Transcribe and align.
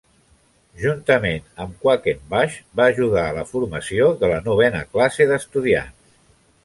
Juntament 0.83 1.43
amb 1.65 1.75
Quackenbush, 1.83 2.55
va 2.81 2.87
ajudar 2.95 3.27
la 3.37 3.45
formació 3.51 4.09
de 4.23 4.33
la 4.33 4.41
novena 4.49 4.83
classe 4.97 5.29
d'estudiants. 5.35 6.11